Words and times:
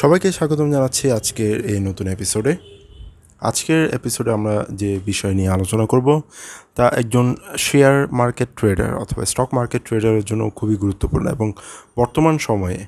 সবাইকে 0.00 0.28
স্বাগতম 0.38 0.68
জানাচ্ছি 0.74 1.04
আজকের 1.18 1.54
এই 1.72 1.80
নতুন 1.88 2.06
এপিসোডে 2.16 2.52
আজকের 3.48 3.82
এপিসোডে 3.98 4.30
আমরা 4.38 4.54
যে 4.80 4.90
বিষয় 5.10 5.34
নিয়ে 5.38 5.50
আলোচনা 5.56 5.84
করব, 5.92 6.08
তা 6.76 6.84
একজন 7.00 7.26
শেয়ার 7.66 7.96
মার্কেট 8.20 8.50
ট্রেডার 8.58 8.90
অথবা 9.02 9.22
স্টক 9.32 9.50
মার্কেট 9.58 9.82
ট্রেডারের 9.88 10.24
জন্য 10.30 10.42
খুবই 10.58 10.76
গুরুত্বপূর্ণ 10.82 11.26
এবং 11.36 11.48
বর্তমান 12.00 12.34
সময়ে 12.48 12.80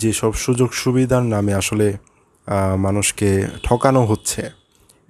যেসব 0.00 0.32
সুযোগ 0.44 0.68
সুবিধার 0.82 1.24
নামে 1.34 1.52
আসলে 1.60 1.86
মানুষকে 2.86 3.28
ঠকানো 3.66 4.02
হচ্ছে, 4.10 4.42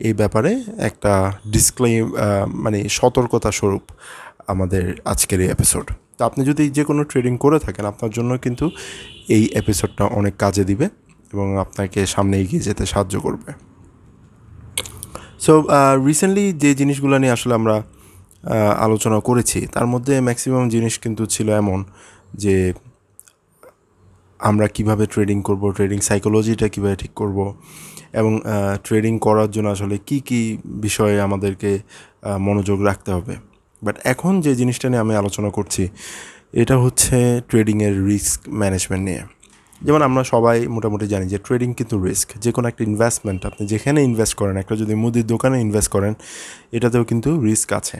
এই 0.06 0.14
ব্যাপারে 0.20 0.50
একটা 0.88 1.12
ডিসক্লেম 1.54 2.04
মানে 2.64 2.78
সতর্কতা 2.98 3.50
স্বরূপ 3.58 3.84
আমাদের 4.52 4.84
আজকের 5.12 5.38
এই 5.44 5.48
এপিসোড 5.56 5.86
তো 6.16 6.22
আপনি 6.28 6.40
যদি 6.50 6.64
যে 6.76 6.82
কোনো 6.88 7.02
ট্রেডিং 7.10 7.34
করে 7.44 7.58
থাকেন, 7.64 7.84
আপনার 7.92 8.10
জন্য 8.16 8.30
কিন্তু 8.44 8.66
এই 9.36 9.44
এপিসোডটা 9.60 10.04
অনেক 10.18 10.34
কাজে 10.44 10.64
দিবে। 10.70 10.86
এবং 11.32 11.46
আপনাকে 11.64 12.00
সামনে 12.14 12.34
এগিয়ে 12.42 12.62
যেতে 12.68 12.82
সাহায্য 12.92 13.14
করবে। 13.26 13.50
সো 15.44 15.52
রিসেন্টলি 16.08 16.44
যে 16.62 16.70
জিনিসগুলো 16.80 17.14
নিয়ে 17.22 17.34
আসলে 17.36 17.54
আমরা 17.60 17.76
আলোচনা 18.86 19.18
করেছি, 19.28 19.60
তার 19.74 19.86
মধ্যে 19.92 20.14
ম্যাক্সিমাম 20.28 20.64
জিনিস 20.74 20.94
কিন্তু 21.04 21.22
ছিল 21.34 21.48
এমন 21.62 21.78
যে, 22.42 22.56
আমরা 24.40 24.66
কীভাবে 24.76 25.04
ট্রেডিং 25.12 25.38
করব 25.48 25.62
ট্রেডিং 25.76 25.98
সাইকোলজিটা 26.08 26.66
কীভাবে 26.74 26.96
ঠিক 27.02 27.12
করব 27.20 27.38
এবং 28.20 28.32
ট্রেডিং 28.86 29.14
করার 29.26 29.48
জন্য 29.54 29.68
আসলে 29.76 29.96
কি 30.08 30.18
কি 30.28 30.40
বিষয়ে 30.84 31.16
আমাদেরকে 31.26 31.70
মনোযোগ 32.46 32.78
রাখতে 32.88 33.10
হবে। 33.16 33.34
বাট 33.82 33.96
এখন 34.12 34.32
যে 34.44 34.52
জিনিসটা 34.60 34.86
নিয়ে 34.90 35.02
আমি 35.04 35.14
আলোচনা 35.22 35.50
করছি, 35.56 35.82
এটা 36.62 36.74
হচ্ছে 36.84 37.16
ট্রেডিংয়ের 37.50 37.94
রিস্ক 38.10 38.38
ম্যানেজমেন্ট 38.60 39.04
নিয়ে। 39.08 39.22
যেমন 39.80 40.00
আমরা 40.02 40.22
সবাই 40.24 40.58
মোটামুটি 40.68 41.06
জানি 41.08 41.26
যে 41.28 41.38
ট্রেডিং 41.38 41.68
কিন্তু 41.74 41.96
রিস্ক 42.06 42.28
যে 42.44 42.50
কোনো 42.52 42.66
একটা 42.68 42.82
ইনভেস্টমেন্ট 42.84 43.40
আপনি 43.46 43.62
যেখানে 43.66 43.98
ইনভেস্ট 44.02 44.34
করেন, 44.34 44.54
একটা 44.56 44.74
যদি 44.76 44.94
মুদির 44.94 45.26
দোকানে 45.26 45.56
ইনভেস্ট 45.60 45.90
করেন, 45.92 46.12
এটাতেও 46.72 47.04
কিন্তু 47.04 47.30
রিস্ক 47.40 47.68
আছে, 47.72 47.96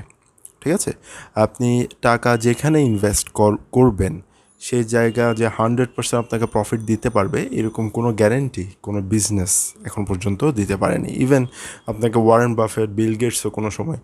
ঠিক 0.61 0.73
আছে? 0.73 0.93
আপনি 1.35 1.71
টাকা 2.03 2.31
যেখানে 2.37 2.79
ইনভেস্ট 2.83 3.27
করবেন 3.73 4.15
সেই 4.61 4.85
জায়গা 4.85 5.25
যে 5.35 5.47
হান্ড্রেড 5.59 5.91
পার্সেন্ট 5.95 6.19
আপনাকে 6.25 6.47
প্রফিট 6.47 6.81
দিতে 6.81 7.09
পারবে, 7.11 7.41
এরকম 7.51 7.85
কোনো 7.89 8.09
গ্যারেন্টি 8.13 8.65
কোনো 8.83 8.99
বিজনেস 9.03 9.53
এখন 9.85 10.03
পর্যন্ত 10.05 10.41
দিতে 10.59 10.77
পারেনি। 10.77 11.11
ইভেন 11.25 11.43
আপনাকে 11.87 12.19
ওয়ারেন 12.19 12.53
বাফেট 12.55 12.89
বিল 12.91 13.15
গেটসও 13.17 13.51
কোনো 13.51 13.69
সময়, 13.71 14.01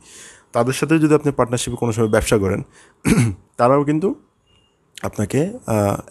তাদের 0.52 0.72
সাথে 0.72 0.94
যদি 0.98 1.14
আপনি 1.14 1.30
পার্টনারশিপে 1.38 1.76
কোনো 1.76 1.92
সময় 1.92 2.08
ব্যবসা 2.08 2.36
করেন, 2.38 2.60
তারাও 3.58 3.82
কিন্তু 3.84 4.08
আপনাকে 5.08 5.40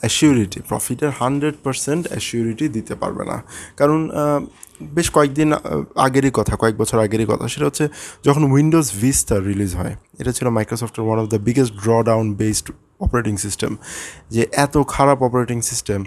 অ্যাসিউরিটি 0.02 0.60
প্রফিটের 0.70 1.12
হান্ড্রেড 1.22 1.56
পার্সেন্ট 1.66 2.04
অ্যাসিউরিটি 2.12 2.66
দিতে 2.76 2.94
পারবে 3.02 3.24
না। 3.32 3.38
কারণ 3.80 4.00
বেশ 4.98 5.08
কয়েকদিন 5.16 5.50
আগেরই 6.06 6.32
কথা, 6.40 6.54
কয়েক 6.62 6.76
বছর 6.82 6.98
আগেরই 7.06 7.28
কথা, 7.32 7.46
সেটা 7.54 7.66
হচ্ছে 7.70 7.86
যখন 8.28 8.44
উইন্ডোজ 8.54 8.88
ভিস্তা 9.02 9.36
রিলিজ 9.50 9.72
হয়, 9.80 9.94
এটা 10.22 10.32
ছিল 10.38 10.48
মাইক্রোসফটের 10.58 11.04
one 11.08 11.18
of 11.24 11.28
the 11.34 11.40
biggest 11.48 11.74
draw 11.84 11.94
down 12.10 12.26
based 12.42 12.68
operating 13.06 13.36
system 13.46 13.72
যে 14.34 14.42
এত 14.66 14.76
খারাপ 14.96 15.20
অপারেটিং 15.28 15.58
সিস্টেম 15.70 16.00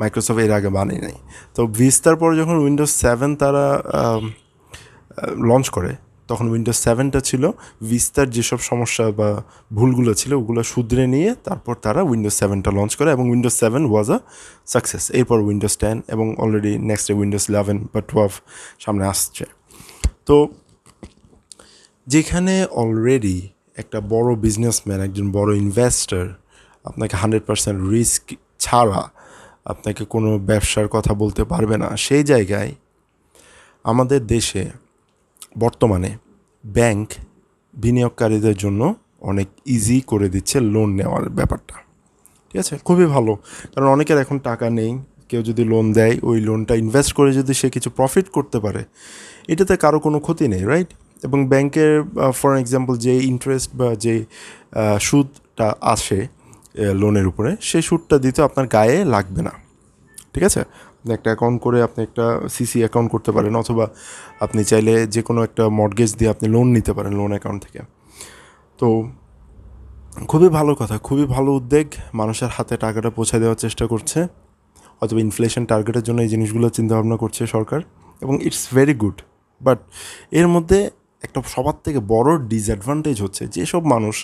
মাইক্রোসফট 0.00 0.40
এর 0.44 0.52
আগে 0.58 0.70
বানিয়ে 0.78 1.02
নাই। 1.06 1.16
তো 1.56 1.60
ভিস্তার 1.78 2.16
পর 2.20 2.30
যখন 2.40 2.56
উইন্ডোজ 2.64 2.90
সেভেন 3.04 3.30
তারা 3.42 3.64
লঞ্চ 5.50 5.66
করে 5.76 5.92
তখন 6.28 6.46
উইন্ডোজ 6.52 6.78
সেভেনটা 6.86 7.20
ছিল 7.28 7.42
ভিস্তার 7.90 8.26
যেসব 8.36 8.60
সমস্যা 8.70 9.04
বা 9.20 9.28
ভুলগুলো 9.76 10.12
ছিল, 10.20 10.32
ওগুলো 10.40 10.60
শুধরে 10.72 11.04
নিয়ে 11.14 11.30
তারপর 11.46 11.74
তারা 11.84 12.00
উইন্ডোজ 12.10 12.34
সেভেনটা 12.40 12.70
লঞ্চ 12.78 12.92
করে 12.98 13.10
এবং 13.16 13.24
Windows 13.32 13.54
seven 13.62 13.82
was 13.92 14.08
a 14.16 14.18
success 14.72 15.04
এরপর 15.18 15.38
উইন্ডোজ 15.48 15.74
টেন 15.82 15.96
এবং 16.14 16.26
অলরেডি 16.42 16.72
নেক্সট 16.90 17.06
উইন্ডোজ 17.20 17.44
ইলেভেন 17.50 17.76
বা 17.92 18.00
টুয়েলভ 18.10 18.32
সামনে 18.84 19.04
আসছে। 19.12 19.44
তো 20.28 20.36
যেখানে 22.06 22.54
অলরেডি 22.82 23.36
একটা 23.82 23.98
বড় 24.14 24.28
বিজনেসম্যান 24.44 25.00
একজন 25.08 25.26
বড় 25.38 25.50
ইনভেস্টর 25.64 26.24
আপনাকে 26.88 27.14
হান্ড্রেড 27.20 27.44
পার্সেন্ট 27.48 27.78
রিস্ক 27.94 28.24
ছাড়া 28.64 29.02
আপনাকে 29.72 30.02
কোনো 30.14 30.30
ব্যবসার 30.50 30.86
কথা 30.94 31.12
বলতে 31.22 31.42
পারবে 31.52 31.76
না, 31.82 31.88
সেই 32.06 32.22
জায়গায় 32.32 32.70
আমাদের 33.90 34.20
দেশে 34.34 34.62
বর্তমানে 35.58 36.10
ব্যাংক 36.66 37.08
বিনিয়োগকারীদের 37.74 38.56
জন্য 38.56 38.94
অনেক 39.20 39.48
ইজি 39.66 40.00
করে 40.00 40.28
দিচ্ছে 40.28 40.56
লোন 40.60 40.88
নেওয়ার 40.94 41.28
ব্যাপারটা। 41.28 41.74
ঠিক 42.50 42.58
আছে? 42.60 42.74
খুবই 42.84 43.06
ভালো। 43.06 43.32
কারণ 43.74 43.86
অনেকের 43.86 44.18
এখন 44.18 44.38
টাকা 44.38 44.70
নেই, 44.70 44.98
কেউ 45.28 45.42
যদি 45.42 45.64
লোন 45.64 45.92
দেয়, 45.92 46.14
ওই 46.22 46.40
লোনটা 46.40 46.74
ইনভেস্ট 46.74 47.12
করে 47.12 47.30
যদি 47.32 47.54
সে 47.54 47.68
কিছু 47.70 47.90
প্রফিট 47.90 48.26
করতে 48.28 48.58
পারে, 48.60 48.84
এটাতে 49.48 49.74
কারও 49.76 49.98
কোনো 49.98 50.18
ক্ষতি 50.20 50.48
নেই 50.48 50.62
রাইট 50.62 50.90
এবং 51.24 51.48
ব্যাংকের 51.48 52.02
ফর 52.32 52.56
এক্সাম্পল 52.56 52.94
যে 52.96 53.14
ইন্টারেস্ট 53.32 53.70
বা 53.74 53.88
যে 53.94 54.24
সুদটা 55.00 55.74
আসে 55.80 56.28
লোনের 56.94 57.26
উপরে 57.26 57.56
সেই 57.60 57.82
সুদটা 57.82 58.18
দিতে 58.18 58.42
আপনার 58.42 58.66
গায়ে 58.66 59.04
লাগবে 59.04 59.42
না। 59.42 59.52
ঠিক 60.34 60.44
আছে? 60.44 60.62
আপনি 61.04 61.14
একটা 61.18 61.30
অ্যাকাউন্ট 61.32 61.58
করে 61.64 61.78
আপনি 61.88 62.00
একটা 62.08 62.24
সিসি 62.54 62.78
অ্যাকাউন্ট 62.84 63.08
করতে 63.14 63.30
পারেন, 63.36 63.54
অথবা 63.62 63.84
আপনি 64.44 64.60
চাইলে 64.70 64.92
যে 65.14 65.20
কোনো 65.28 65.40
একটা 65.48 65.64
মর্গেজ 65.78 66.10
দিয়ে 66.18 66.30
আপনি 66.34 66.46
লোন 66.54 66.66
নিতে 66.76 66.92
পারেন 66.96 67.12
লোন 67.20 67.30
অ্যাকাউন্ট 67.34 67.60
থেকে। 67.66 67.80
তো 68.78 68.86
খুবই 70.30 70.48
ভালো 70.58 70.72
কথা, 70.80 70.96
খুবই 71.08 71.26
ভালো 71.34 71.50
উদ্যোগ 71.58 71.86
মানুষের 72.20 72.50
হাতে 72.56 72.74
টাকাটা 72.84 73.10
পৌঁছে 73.16 73.36
দেওয়ার 73.42 73.58
চেষ্টা 73.64 73.84
করছে, 73.92 74.18
অথবা 75.02 75.20
ইনফ্লেশন 75.26 75.62
টার্গেটের 75.70 76.04
জন্য 76.08 76.18
এই 76.26 76.30
জিনিসগুলো 76.34 76.66
চিন্তাভাবনা 76.78 77.16
করছে 77.22 77.42
সরকার, 77.54 77.80
এবং 78.24 78.34
ইটস 78.46 78.62
ভেরি 78.76 78.94
গুড 79.02 79.16
বাট 79.60 79.78
এর 80.38 80.46
মধ্যে 80.54 80.78
একটা 81.26 81.38
সবার 81.54 81.76
থেকে 81.86 82.00
বড় 82.14 82.30
ডিসঅ্যাডভান্টেজ 82.52 83.16
হচ্ছে 83.24 83.42
যেসব 83.54 83.82
মানুষ 83.94 84.16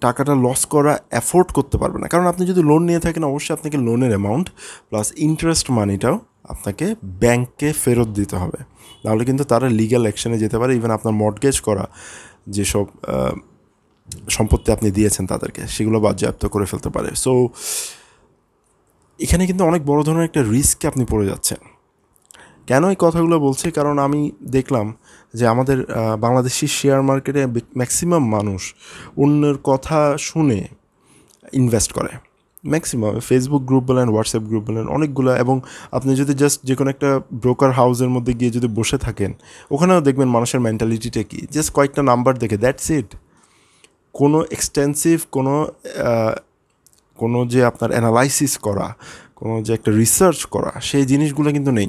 টাকাটা 0.00 0.34
লস 0.44 0.60
করা 0.64 0.92
অ্যাফোর্ড 1.10 1.48
করতে 1.52 1.76
পারবে 1.78 1.98
না। 2.02 2.06
কারণ 2.12 2.26
আপনি 2.26 2.42
যদি 2.46 2.62
লোন 2.62 2.82
নিয়ে 2.88 3.00
থাকেন, 3.00 3.24
অবশ্যই 3.24 3.54
আপনাকে 3.56 3.76
লোনের 3.76 4.12
অ্যামাউন্ট 4.14 4.46
প্লাস 4.88 5.12
ইন্টারেস্ট 5.16 5.66
মানিটাও 5.70 6.18
আপনাকে 6.44 6.86
ব্যাংককে 7.22 7.68
ফেরত 7.82 8.08
দিতে 8.08 8.36
হবে। 8.36 8.58
নাহলে 9.04 9.22
কিন্তু 9.24 9.44
তারা 9.44 9.66
লিগ্যাল 9.68 10.02
অ্যাকশনে 10.02 10.38
যেতে 10.38 10.56
পারে 10.58 10.72
ইভেন 10.76 10.90
আপনার 10.90 11.14
মর্টগেজ 11.22 11.60
করা 11.60 11.84
যেসব 12.48 12.86
সম্পত্তি 14.28 14.68
আপনি 14.72 14.88
দিয়েছেন 14.90 15.26
তাদেরকে, 15.26 15.62
সেগুলো 15.66 16.00
বাজেয়াপ্ত 16.00 16.42
করে 16.46 16.66
ফেলতে 16.70 16.88
পারে। 16.90 17.10
সো 17.24 17.32
এখানে 19.20 19.42
কিন্তু 19.46 19.62
অনেক 19.64 19.82
বড় 19.86 20.00
ধরনের 20.06 20.24
একটা 20.24 20.42
রিস্কে 20.42 20.84
আপনি 20.88 21.04
পড়ে 21.04 21.26
যাচ্ছেন। 21.26 21.75
কেন 22.68 22.82
এই 22.92 22.98
কথাগুলো 23.04 23.36
বলছি? 23.46 23.66
কারণ 23.78 23.94
আমি 24.06 24.20
দেখলাম 24.56 24.86
যে 25.38 25.44
আমাদের 25.52 25.78
বাংলাদেশি 26.24 26.66
শেয়ার 26.78 27.00
মার্কেটে 27.08 27.42
ম্যাক্সিমাম 27.80 28.24
মানুষ 28.36 28.60
অন্যের 29.22 29.56
কথা 29.70 30.00
শুনে 30.28 30.60
ইনভেস্ট 31.60 31.90
করে। 31.98 32.12
ম্যাক্সিমাম 32.72 33.12
ফেসবুক 33.28 33.62
গ্রুপ 33.68 33.84
বলেন 33.90 34.06
হোয়াটসঅ্যাপ 34.12 34.44
গ্রুপ 34.50 34.64
বলেন, 34.68 34.84
অনেকগুলো 34.96 35.30
এবং 35.42 35.56
আপনি 35.96 36.10
যদি 36.20 36.32
জাস্ট 36.42 36.58
যে 36.68 36.74
কোনো 36.78 36.88
একটা 36.94 37.10
ব্রোকার 37.42 37.70
হাউসের 37.78 38.10
মধ্যে 38.14 38.32
গিয়ে 38.38 38.52
যদি 38.56 38.68
বসে 38.78 38.98
থাকেন, 39.06 39.30
ওখানেও 39.74 40.00
দেখবেন 40.06 40.28
মানুষের 40.36 40.60
মেন্টালিটিটা 40.66 41.22
কি? 41.30 41.40
জাস্ট 41.54 41.70
কয়েকটা 41.76 42.02
নাম্বার 42.10 42.32
দেখে 42.42 42.56
দ্যাটস 42.64 42.88
ইট 42.98 43.08
কোনো 44.14 44.38
এক্সটেন্সিভ 44.56 45.16
কোনো 45.36 45.54
কোনো 47.18 47.38
যে 47.52 47.60
আপনার 47.70 47.90
অ্যানালাইসিস 47.94 48.52
করা, 48.66 48.86
কোনো 49.38 49.54
যে 49.66 49.72
একটা 49.78 49.90
রিসার্চ 50.02 50.40
করা, 50.54 50.72
সেই 50.88 51.04
জিনিসগুলো 51.12 51.48
কিন্তু 51.56 51.72
নেই। 51.78 51.88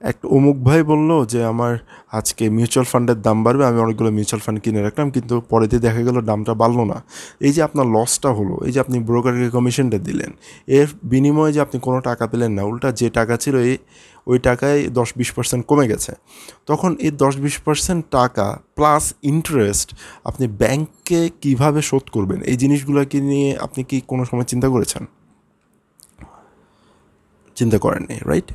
এক 0.00 0.18
অমুক 0.36 0.56
ভাই 0.68 0.80
বলল 0.92 1.10
যে, 1.32 1.40
আমার 1.52 1.72
আজকে 2.18 2.44
মিউচুয়াল 2.56 2.86
ফান্ডের 2.92 3.18
দাম 3.26 3.38
বাড়বে, 3.44 3.64
আমি 3.70 3.78
অনেকগুলো 3.84 4.10
মিউচুয়াল 4.18 4.42
ফান্ড 4.44 4.58
কিনে 4.64 4.80
রাখলাম, 4.86 5.06
কিন্তু 5.14 5.34
পরে 5.52 5.66
দিয়ে 5.70 5.82
দেখা 5.86 6.00
গেল 6.06 6.16
দামটা 6.30 6.52
বাড়লো 6.62 6.84
না। 6.92 6.98
এই 7.46 7.52
যে 7.56 7.60
আপনার 7.68 7.86
লসটা 7.94 8.30
হলো, 8.38 8.54
এই 8.66 8.72
যে 8.74 8.78
আপনি 8.84 8.96
ব্রোকারকে 9.08 9.48
কমিশনটা 9.56 9.98
দিলেন, 10.08 10.30
এর 10.78 10.88
বিনিময়ে 11.12 11.52
যে 11.56 11.60
আপনি 11.66 11.78
কোনো 11.86 11.98
টাকা 12.08 12.24
পেলেন 12.32 12.50
না, 12.56 12.62
উল্টা 12.70 12.88
যে 13.00 13.08
টাকা 13.18 13.34
ছিল 13.44 13.54
এই 13.68 13.74
ওই 14.30 14.38
টাকায় 14.48 14.78
দশ 14.98 15.08
বিশ 15.20 15.30
পার্সেন্ট 15.36 15.62
কমে 15.70 15.86
গেছে। 15.92 16.12
তখন 16.70 16.90
এই 17.06 17.12
দশ 17.22 17.34
বিশ 17.44 17.56
পার্সেন্ট 17.64 18.02
টাকা 18.18 18.46
প্লাস 18.76 19.04
ইন্টারেস্ট 19.32 19.88
আপনি 20.24 20.44
ব্যাংককে 20.60 21.20
কীভাবে 21.42 21.80
শোধ 21.90 22.04
করবেন? 22.14 22.38
এই 22.50 22.56
জিনিসগুলোকে 22.62 23.18
নিয়ে 23.30 23.50
আপনি 23.66 23.80
কি 23.90 23.96
কোনো 24.10 24.22
সময় 24.30 24.46
চিন্তা 24.52 24.68
করেছেন? 24.74 25.02
চিন্তা 27.56 27.78
করেননি 27.84 28.16
রাইট 28.30 28.48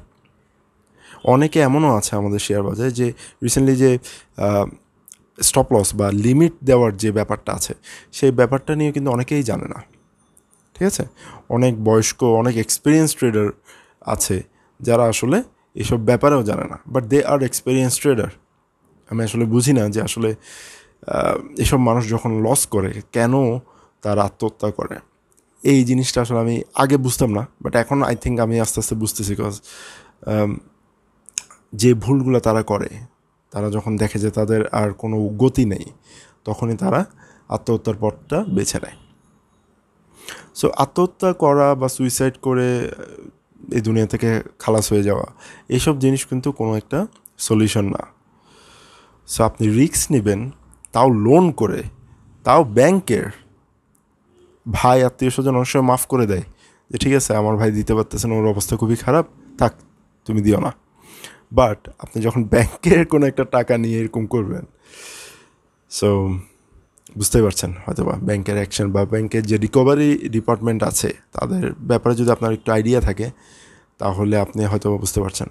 অনেকে 1.34 1.60
এমনও 1.68 1.90
আছে 2.00 2.12
আমাদের 2.20 2.42
শেয়ার 2.48 2.64
বাজারে 2.68 2.92
যে 3.00 3.08
রিসেন্টলি 3.44 3.76
যে 3.84 3.92
স্টপ 5.48 5.68
লস 5.74 5.90
বা 6.00 6.08
লিমিট 6.26 6.54
দেওয়ার 6.70 6.92
যে 7.02 7.10
ব্যাপারটা 7.18 7.52
আছে, 7.58 7.74
সেই 8.18 8.32
ব্যাপারটা 8.40 8.72
নিয়ে 8.80 8.92
কিন্তু 8.96 9.10
অনেকেই 9.16 9.44
জানে 9.50 9.68
না। 9.74 9.80
ঠিক 10.76 10.86
আছে? 10.92 11.04
অনেক 11.56 11.74
বয়স্ক, 11.88 12.20
অনেক 12.42 12.56
এক্সপিরিয়েন্স 12.66 13.10
ট্রেডার 13.20 13.48
আছে 14.14 14.38
যারা 14.80 15.04
আসলে 15.14 15.38
এসব 15.76 16.00
ব্যাপারেও 16.10 16.42
জানে 16.50 16.66
না। 16.72 16.78
But 16.94 17.04
they 17.12 17.20
are 17.32 17.40
experience 17.50 17.94
trader 18.02 18.30
আমি 19.12 19.22
আসলে 19.28 19.46
বুঝি 19.54 19.74
না 19.78 19.84
যে 19.96 20.00
আসলে 20.08 20.30
এসব 21.64 21.80
মানুষ 21.90 22.04
যখন 22.14 22.32
লস 22.46 22.62
করে, 22.74 22.92
কেন 23.16 23.34
তারা 24.04 24.22
আত্মহত্যা 24.30 24.70
করে? 24.80 24.98
এই 25.64 25.80
জিনিসটা 25.90 26.20
আসলে 26.26 26.40
আমি 26.46 26.56
আগে 26.84 26.98
বুঝতাম 27.06 27.30
না 27.38 27.44
বাট 27.64 27.74
এখন 27.84 27.98
আই 28.10 28.16
থিঙ্ক 28.24 28.36
আমি 28.46 28.56
আস্তে 28.64 28.78
আস্তে 28.82 28.96
বুঝতেছি 29.04 29.32
বিকজ 29.36 29.56
যে 31.74 31.94
ভুলগুলো 31.94 32.40
তারা 32.40 32.64
করে, 32.64 32.90
তারা 33.52 33.70
যখন 33.70 33.98
দেখে 33.98 34.20
যে 34.20 34.30
তাদের 34.32 34.62
আর 34.72 34.90
কোনো 34.94 35.18
গতি 35.38 35.66
নেই, 35.66 35.86
তখনই 36.46 36.76
তারা 36.78 37.06
আত্মহত্যার 37.50 37.98
পথটা 38.00 38.38
বেছে 38.56 38.78
নেয়। 38.84 38.98
সো 40.56 40.68
আত্মহত্যা 40.78 41.34
করা 41.34 41.76
বা 41.76 41.88
সুইসাইড 41.90 42.36
করে 42.42 42.68
এই 43.72 43.82
দুনিয়া 43.82 44.08
থেকে 44.08 44.30
খালাস 44.60 44.86
হয়ে 44.92 45.04
যাওয়া 45.04 45.28
এইসব 45.70 46.00
জিনিস 46.00 46.22
কিন্তু 46.26 46.52
কোনো 46.52 46.72
একটা 46.76 47.08
সলিউশন 47.38 47.86
না। 47.86 48.04
সো 49.28 49.40
আপনি 49.44 49.66
রিস্ক 49.70 50.12
নেবেন, 50.12 50.52
তাও 50.92 51.10
লোন 51.26 51.52
করে, 51.52 51.84
তাও 52.46 52.64
ব্যাংকের 52.64 53.26
ভাই, 54.66 54.98
আত্মীয় 55.04 55.32
স্বজন 55.32 55.56
অনেক 55.56 55.70
সময় 55.70 55.88
মাফ 55.92 56.04
করে 56.06 56.26
দেয় 56.28 56.46
যে, 56.92 56.98
ঠিক 56.98 57.14
আছে, 57.14 57.32
আমার 57.36 57.56
ভাই 57.58 57.72
দিতে 57.72 57.94
পারতেছে 57.96 58.26
না, 58.28 58.34
ওর 58.36 58.48
অবস্থা 58.48 58.74
খুবই 58.78 58.96
খারাপ, 58.96 59.26
থাক, 59.60 59.74
তুমি 60.26 60.42
দিও 60.42 60.60
না। 60.60 60.72
বাট 61.52 61.80
আপনি 62.00 62.18
যখন 62.22 62.42
ব্যাংকের 62.44 63.02
কোনো 63.08 63.24
একটা 63.28 63.44
টাকা 63.56 63.74
নিয়ে 63.78 63.98
এরকম 64.00 64.24
করবেন 64.26 64.64
সো 65.92 66.10
বুঝতেই 67.18 67.42
পারছেন 67.42 67.72
হয়তো 67.86 68.02
বা 68.06 68.16
ব্যাংকের 68.28 68.56
অ্যাকশন 68.56 68.88
বা 68.92 69.02
ব্যাংকের 69.06 69.44
যে 69.46 69.56
রিকভারি 69.58 70.10
ডিপার্টমেন্ট 70.30 70.82
আছে, 70.84 71.10
তাদের 71.34 71.64
ব্যাপারে 71.90 72.14
যদি 72.16 72.30
আপনার 72.32 72.52
একটু 72.54 72.70
আইডিয়া 72.72 73.00
থাকে, 73.02 73.28
তাহলে 74.00 74.36
আপনি 74.38 74.62
হয়তো 74.66 74.88
বুঝতে 74.98 75.20
পারছেন। 75.20 75.50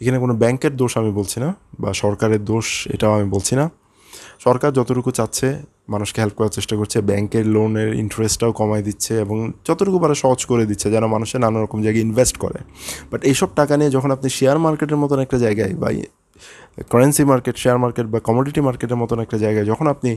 এখানে 0.00 0.18
কোনো 0.18 0.34
ব্যাংকের 0.34 0.76
দোষ 0.76 0.92
আমি 0.98 1.10
বলছি 1.10 1.40
না 1.40 1.48
বা 1.80 1.90
সরকারের 1.92 2.44
দোষ 2.44 2.66
এটাও 2.94 3.12
আমি 3.18 3.28
বলছি 3.30 3.54
না। 3.56 3.70
সরকার 4.46 4.70
যতটুকু 4.78 5.10
চাচ্ছে, 5.18 5.48
মানুষকে 5.94 6.18
হেল্প 6.22 6.34
করার 6.38 6.52
চেষ্টা 6.58 6.74
করছে, 6.80 6.98
ব্যাংকের 7.10 7.44
লোনের 7.54 7.90
ইন্টারেস্টটাও 8.02 8.52
কমাই 8.60 8.82
দিচ্ছে 8.88 9.12
এবং 9.24 9.36
যতটুকু 9.66 9.98
পারে 10.02 10.14
সহজ 10.22 10.40
করে 10.50 10.64
দিচ্ছে 10.70 10.86
যেন 10.94 11.04
মানুষের 11.14 11.40
নানা 11.44 11.58
রকম 11.64 11.78
জায়গায় 11.86 12.02
ইনভেস্ট 12.08 12.36
করে। 12.44 12.58
বাট 13.10 13.20
এইসব 13.30 13.48
টাকা 13.58 13.74
নিয়ে 13.78 13.90
যখন 13.96 14.10
আপনি 14.16 14.28
শেয়ার 14.38 14.58
মার্কেটের 14.64 14.98
মতন 15.02 15.18
একটা 15.24 15.36
জায়গায় 15.44 15.72
বা 15.82 15.88
কারেন্সি 16.92 17.24
মার্কেট 17.30 17.56
শেয়ার 17.62 17.78
মার্কেট 17.82 18.06
বা 18.12 18.18
কমোডিটি 18.28 18.60
মার্কেটের 18.66 18.98
মতন 19.02 19.18
একটা 19.24 19.36
জায়গায় 19.44 19.66
যখন 19.70 19.86
আপনি 19.94 20.10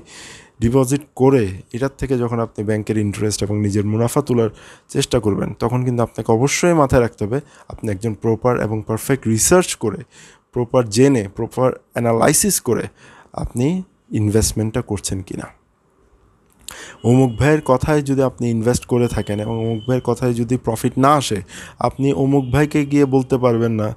ডিপোজিট 0.63 1.03
করে, 1.21 1.43
এটার 1.75 1.93
থেকে 2.01 2.13
যখন 2.23 2.37
আপনি 2.45 2.61
ব্যাংকের 2.69 2.97
ইন্টারেস্ট 3.05 3.39
এবং 3.45 3.55
নিজের 3.65 3.85
মুনাফা 3.91 4.21
তোলার 4.27 4.51
চেষ্টা 4.93 5.17
করবেন, 5.25 5.49
তখন 5.63 5.79
কিন্তু 5.85 6.01
আপনাকে 6.07 6.29
অবশ্যই 6.37 6.75
মাথায় 6.81 7.01
রাখতে 7.05 7.21
হবে, 7.25 7.39
আপনি 7.73 7.87
একজন 7.93 8.13
প্রপার 8.23 8.53
এবং 8.65 8.77
পারফেক্ট 8.89 9.23
রিসার্চ 9.33 9.69
করে 9.83 9.99
প্রপার 10.55 10.83
জেনে 10.95 11.23
প্রপার 11.37 11.69
অ্যানালাইসিস 11.93 12.55
করে 12.67 12.85
আপনি 13.43 13.67
ইনভেস্টমেন্টটা 14.11 14.81
করছেন 14.81 15.19
কি 15.27 15.35
না 15.41 15.47
অমুক 17.09 17.31
ভাইয়ের 17.39 17.61
কথায় 17.71 18.01
যদি 18.09 18.21
আপনি 18.29 18.45
ইনভেস্ট 18.56 18.83
করে 18.85 19.07
থাকেন 19.15 19.38
এবং 19.45 19.56
অমুক 19.65 19.81
ভাইয়ের 19.88 20.03
কথায় 20.09 20.33
যদি 20.41 20.56
প্রফিট 20.65 20.94
না 21.06 21.11
আসে, 21.21 21.39
আপনি 21.88 22.07
অমুক 22.23 22.45
ভাইকে 22.53 22.79
গিয়ে 22.91 23.06
বলতে 23.15 23.35
পারবেন 23.44 23.73
না 23.81 23.89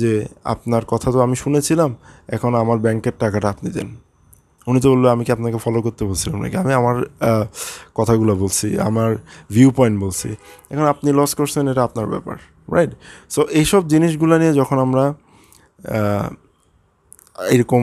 যে, 0.00 0.12
আপনার 0.44 0.82
কথা 0.92 1.08
তো 1.14 1.18
আমি 1.26 1.36
শুনেছিলাম, 1.44 1.90
এখন 2.28 2.52
আমার 2.62 2.78
ব্যাংকের 2.84 3.14
টাকাটা 3.22 3.48
আপনি 3.54 3.68
দেন। 3.76 3.88
উনি 4.66 4.78
তো 4.84 4.88
বলল, 4.92 5.04
আমি 5.14 5.22
কি 5.26 5.32
আপনাকে 5.36 5.58
ফলো 5.64 5.78
করতে 5.86 6.02
বলছিলাম 6.10 6.38
নাকি? 6.42 6.56
আমি 6.64 6.72
আমার 6.80 6.96
কথাগুলো 7.98 8.32
বলছি, 8.42 8.68
আমার 8.88 9.10
ভিউ 9.54 9.68
পয়েন্ট 9.78 9.96
বলছি। 10.04 10.28
এখন 10.72 10.86
আপনি 10.94 11.08
লস 11.18 11.32
করছেন, 11.38 11.64
এটা 11.72 11.82
আপনার 11.88 12.06
ব্যাপার 12.12 12.36
রাইট 12.74 12.92
সো 13.34 13.40
এইসব 13.60 13.82
জিনিসগুলো 13.92 14.34
নিয়ে 14.40 14.52
যখন 14.60 14.76
আমরা 14.86 15.04
এরকম 17.54 17.82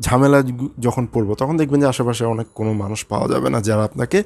ঝামেলা 0.00 0.42
যখন 0.78 1.06
পড়ব, 1.12 1.34
তখন 1.34 1.56
দেখবেন 1.56 1.80
যে 1.80 1.86
আশেপাশে 1.86 2.24
অনেক 2.24 2.46
কোনো 2.54 2.72
মানুষ 2.72 3.04
পাওয়া 3.04 3.28
যাবে 3.28 3.50
না 3.50 3.60
যারা 3.60 3.84
আপনাকে 3.84 4.22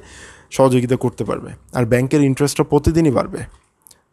সহযোগিতা 0.51 0.95
করতে 0.95 1.23
পারবে। 1.23 1.49
আর 1.73 1.85
ব্যাংকের 1.85 2.21
ইন্টারেস্টটা 2.21 2.63
প্রতিদিনই 2.63 3.11
বাড়বে। 3.11 3.37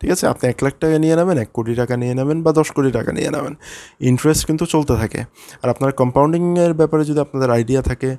ঠিক 0.01 0.11
আছে? 0.11 0.27
আপনি 0.27 0.51
এক 0.51 0.63
লাখ 0.63 0.73
টাকা 0.81 0.99
নিয়ে 0.99 1.17
নেবেন, 1.17 1.39
এক 1.39 1.49
কোটি 1.55 1.75
টাকা 1.75 1.97
নিয়ে 1.97 2.15
নেবেন 2.15 2.43
বা 2.43 2.53
দশ 2.53 2.71
কোটি 2.71 2.91
টাকা 2.91 3.13
নিয়ে 3.13 3.31
নেবেন। 3.31 3.55
ইন্টারেস্ট 4.01 4.47
কিন্তু 4.47 4.67
চলতে 4.67 4.97
থাকে। 4.97 5.21
আর 5.63 5.69
আপনার 5.69 5.93
কম্পাউন্ডিংয়ের 5.93 6.75
ব্যাপারে 6.75 7.05
যদি 7.05 7.21
আপনাদের 7.21 7.51
আইডিয়া 7.51 7.83
থাকে, 7.83 8.17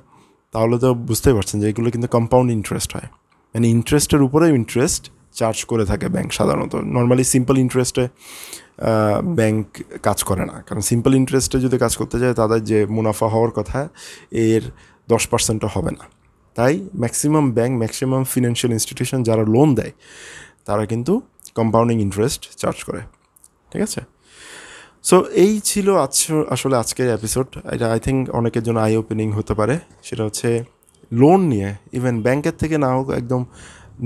তাহলে 0.52 0.78
তো 0.78 0.94
বুঝতেই 0.94 1.32
পারছেন 1.32 1.60
যে 1.60 1.68
এগুলো 1.68 1.90
কিন্তু 1.90 2.08
কম্পাউন্ড 2.08 2.52
ইন্টারেস্ট 2.52 2.94
হয়। 2.94 3.08
মানে 3.54 3.68
ইন্টারেস্টের 3.68 4.22
উপরেও 4.22 4.54
ইন্টারেস্ট 4.54 5.10
চার্জ 5.32 5.64
করে 5.64 5.84
থাকে 5.84 6.08
ব্যাংক 6.08 6.32
সাধারণত। 6.32 6.74
নর্মালি 6.74 7.24
সিম্পল 7.24 7.58
ইন্টারেস্টে 7.58 8.08
ব্যাংক 9.24 9.66
কাজ 10.02 10.24
করে 10.24 10.44
না। 10.46 10.62
কারণ 10.66 10.80
সিম্পল 10.80 11.14
ইন্টারেস্টে 11.14 11.60
যদি 11.60 11.78
কাজ 11.78 11.96
করতে 11.96 12.18
যায়, 12.18 12.34
তাদের 12.34 12.64
যে 12.64 12.86
মুনাফা 12.86 13.26
হওয়ার 13.26 13.50
কথা, 13.50 13.88
এর 14.30 14.62
দশ 15.08 15.26
পার্সেন্টও 15.26 15.68
হবে 15.74 15.90
না। 15.90 16.04
তাই 16.54 16.88
maximum 16.94 17.52
bank 17.52 17.78
maximum 17.78 18.24
financial 18.24 18.72
institution 18.72 19.22
যারা 19.22 19.42
লোন 19.42 19.74
দেয়, 19.74 19.92
তারা 20.64 20.86
কিন্তু 20.86 21.20
কম্পাউন্ডিং 21.54 22.00
ইন্টারেস্ট 22.00 22.56
চার্জ 22.56 22.84
করে। 22.84 23.00
ঠিক 23.70 23.82
আছে? 23.82 24.00
সো 25.02 25.24
এই 25.44 25.60
ছিল 25.60 25.96
আজ 25.96 26.26
আসলে 26.48 26.76
আজকের 26.76 27.08
এপিসোড 27.14 27.46
এটা 27.72 27.92
আই 27.92 28.00
থিঙ্ক 28.00 28.30
অনেকের 28.30 28.62
জন্য 28.62 28.78
আই 28.78 28.96
ওপেনিং 28.96 29.32
হতে 29.32 29.54
পারে। 29.54 29.78
সেটা 30.02 30.24
হচ্ছে 30.24 30.64
লোন 31.12 31.40
নিয়ে। 31.40 31.74
ইভেন 31.92 32.22
ব্যাংকের 32.22 32.52
থেকে 32.52 32.78
না 32.78 32.94
হোক 32.94 33.10
একদম 33.10 33.44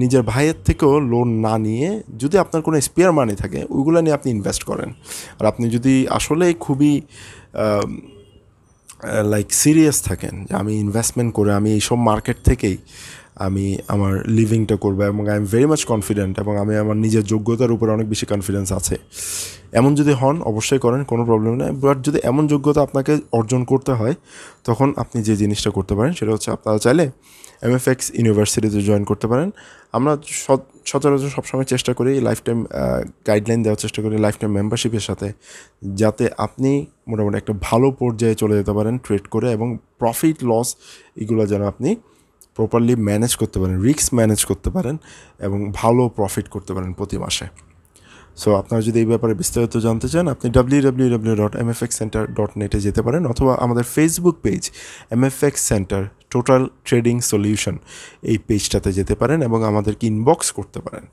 নিজের 0.01 0.23
ভাইয়ের 0.23 0.59
থেকেও 0.65 0.95
লোন 1.13 1.29
না 1.47 1.55
নিয়ে 1.59 1.89
যদি 2.19 2.37
আপনার 2.39 2.61
কোনো 2.67 2.77
স্পেয়ার 2.81 3.13
মানি 3.19 3.35
থাকে, 3.35 3.61
ওইগুলো 3.75 3.99
নিয়ে 4.05 4.15
আপনি 4.19 4.29
ইনভেস্ট 4.37 4.63
করেন। 4.71 4.91
আর 5.39 5.45
আপনি 5.47 5.65
যদি 5.71 5.95
আসলে 6.19 6.47
খুবই 6.65 6.93
লাইক 9.33 9.49
সিরিয়াস 9.63 9.99
থাকেন 10.03 10.35
যে 10.47 10.53
আমি 10.57 10.73
ইনভেস্টমেন্ট 10.85 11.31
করে 11.39 11.51
আমি 11.55 11.71
এইসব 11.79 11.99
মার্কেট 12.11 12.39
থেকেই 12.45 12.77
আমি 13.37 13.65
আমার 13.95 14.15
লিভিংটা 14.39 14.77
করব 14.85 14.99
এবং 15.13 15.23
I 15.33 15.37
am 15.37 15.47
very 15.55 15.67
much 15.73 15.83
confident 15.93 16.35
এবং 16.43 16.53
আমি 16.63 16.75
আমার 16.77 16.97
নিজের 17.05 17.25
যোগ্যতার 17.33 17.71
উপরে 17.77 17.91
অনেক 17.97 18.07
বেশি 18.13 18.27
কনফিডেন্স 18.33 18.69
আছে। 18.79 18.97
এমন 19.79 19.93
যদি 20.01 20.13
হন, 20.21 20.37
অবশ্যই 20.51 20.81
করেন, 20.85 21.01
কোনো 21.11 21.23
প্রবলেম 21.29 21.53
নেই। 21.61 21.71
বাট 21.85 21.99
যদি 22.07 22.19
এমন 22.31 22.45
যোগ্যতা 22.53 22.81
আপনাকে 22.87 23.13
অর্জন 23.39 23.61
করতে 23.65 23.93
হয়, 23.93 24.15
তখন 24.69 24.89
আপনি 25.03 25.19
যে 25.29 25.35
জিনিসটা 25.43 25.71
করতে 25.77 25.93
পারেন, 25.99 26.13
সেটা 26.19 26.31
হচ্ছে 26.35 26.51
আপনারা 26.57 26.79
চাইলে 26.79 27.05
এম 27.67 27.73
এফ 27.79 27.85
এক্স 27.93 28.07
ইউনিভার্সিটিতে 28.19 28.81
জয়েন 28.89 29.05
করতে 29.11 29.27
পারেন। 29.33 29.49
আমরা 29.97 30.13
সচরাচর 30.91 31.31
সবসময় 31.37 31.67
চেষ্টা 31.73 31.93
করি 31.99 32.13
লাইফ 32.27 32.39
টাইম 32.47 32.59
গাইডলাইন 33.29 33.61
দেওয়ার 33.65 33.81
চেষ্টা 33.85 34.01
করি 34.05 34.15
লাইফ 34.25 34.37
টাইম 34.41 34.51
মেম্বারশিপের 34.59 35.05
সাথে, 35.09 35.29
যাতে 36.01 36.25
আপনি 36.47 36.71
মোটামুটি 37.11 37.37
একটা 37.43 37.55
ভালো 37.69 37.89
পর্যায়ে 38.01 38.37
চলে 38.43 38.55
যেতে 38.59 38.73
পারেন 38.79 38.95
ট্রেড 39.05 39.25
করে 39.35 39.49
এবং 39.57 39.69
প্রফিট 40.01 40.39
লস 40.51 40.69
এগুলো 41.23 41.43
যেন 41.53 41.63
আপনি 41.73 41.91
প্রপারলি 42.57 42.95
ম্যানেজ 43.09 43.33
করতে 43.41 43.57
পারেন 43.61 43.77
রিস্ক 43.89 44.09
ম্যানেজ 44.19 44.41
করতে 44.51 44.69
পারেন 44.77 44.97
এবং 45.47 45.59
ভালো 45.81 46.03
প্রফিট 46.19 46.47
করতে 46.55 46.73
পারেন 46.77 46.91
প্রতি 46.99 47.17
মাসে। 47.25 47.47
সো 48.43 48.49
আপনারা 48.61 48.81
যদি 48.87 48.99
এই 49.03 49.09
ব্যাপারে 49.13 49.33
বিস্তারিত 49.41 49.75
জানতে 49.87 50.09
চান, 50.13 50.25
আপনি 50.35 50.47
W 50.57 50.81
W 50.87 51.09
W 51.15 51.35
dot 51.43 51.53
M 51.63 51.69
F 51.75 51.81
X 51.85 51.97
centre 52.01 52.23
dot 52.39 52.51
নেটে 52.61 52.79
যেতে 52.87 53.01
পারেন 53.07 53.23
অথবা 53.33 53.53
আমাদের 53.65 53.85
Facebook 53.95 54.37
page 54.47 54.63
M 55.17 55.23
F 55.29 55.37
X 55.49 55.61
centre 55.73 56.01
total 56.35 56.63
trading 56.89 57.17
solution 57.33 57.77
এই 58.31 58.37
পেজটাতে 58.49 58.91
যেতে 58.99 59.15
পারেন 59.21 59.39
এবং 59.49 59.59
আমাদেরকে 59.71 60.05
ইনবক্স 60.13 60.49
করতে 60.59 60.79
পারেন। 60.87 61.05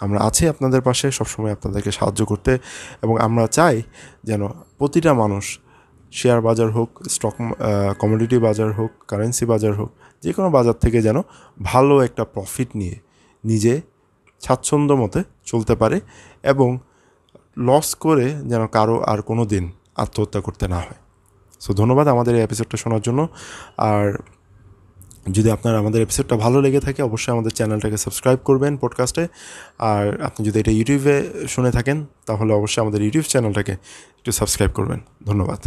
আমরা 0.00 0.18
আছি 0.28 0.42
আপনাদের 0.52 0.82
পাশে, 0.88 1.06
সবসময় 1.18 1.52
আপনাদেরকে 1.56 1.90
সাহায্য 1.98 2.20
করতে 2.30 2.52
এবং 3.04 3.14
আমরা 3.26 3.44
চাই 3.58 3.76
যেন 4.28 4.42
প্রতিটা 4.78 5.12
মানুষ 5.22 5.44
শেয়ার 6.12 6.40
বাজার 6.48 6.70
হোক 6.76 6.90
স্টক 7.14 7.36
কমোডিটি 8.00 8.36
বাজার 8.46 8.70
হোক 8.78 8.90
কারেন্সি 9.10 9.44
বাজার 9.52 9.74
হোক 9.78 9.90
যে 10.24 10.32
কোনো 10.32 10.48
বাজার 10.50 10.76
থেকে 10.80 10.98
যেন 11.02 11.18
ভালো 11.62 11.94
একটা 12.00 12.22
প্রফিট 12.24 12.70
নিয়ে 12.76 12.96
নিজে 13.44 13.74
স্বাচ্ছন্দ্য 14.40 14.94
মতে 14.94 15.20
চলতে 15.44 15.74
পারে 15.76 15.96
এবং 16.42 16.70
লস 17.58 17.88
করে 17.94 18.26
যেন 18.44 18.62
কারও 18.66 18.96
আর 19.02 19.18
কোনো 19.22 19.42
দিন 19.46 19.64
আত্মহত্যা 19.96 20.40
করতে 20.40 20.64
না 20.68 20.76
হয়। 20.76 21.00
সো 21.60 21.70
ধন্যবাদ 21.74 22.06
আমাদের 22.08 22.32
এই 22.36 22.42
এপিসোডটা 22.42 22.76
শোনার 22.76 23.00
জন্য। 23.00 23.20
আর 23.90 24.06
যদি 25.32 25.48
আপনার 25.50 25.74
আমাদের 25.76 26.00
এপিসোডটা 26.02 26.34
ভালো 26.36 26.58
লেগে 26.60 26.80
থাকে, 26.80 27.00
অবশ্যই 27.02 27.32
আমাদের 27.32 27.50
চ্যানেলটাকে 27.50 27.96
সাবস্ক্রাইব 27.96 28.38
করবেন 28.44 28.72
পডকাস্টে 28.76 29.24
আর 29.90 30.04
আপনি 30.22 30.40
যদি 30.46 30.56
এটা 30.60 30.70
ইউটিউবে 30.70 31.16
শুনে 31.48 31.70
থাকেন, 31.70 31.98
তাহলে 32.26 32.52
অবশ্যই 32.52 32.80
আমাদের 32.82 33.00
ইউটিউব 33.02 33.24
চ্যানেলটাকে 33.24 33.74
একটু 34.18 34.30
সাবস্ক্রাইব 34.32 34.70
করবেন। 34.70 35.00
ধন্যবাদ। 35.26 35.60